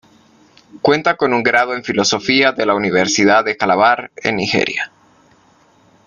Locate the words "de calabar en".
3.45-4.37